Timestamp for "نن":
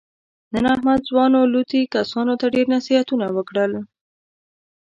0.53-0.65